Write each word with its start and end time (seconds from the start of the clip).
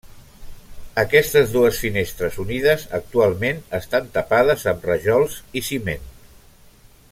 Aquestes 1.01 1.51
dues 1.55 1.81
finestres 1.83 2.39
unides, 2.45 2.87
actualment 2.99 3.61
estan 3.81 4.09
tapades 4.17 4.67
amb 4.75 4.91
rajols 4.93 5.37
i 5.61 5.65
ciment. 5.71 6.11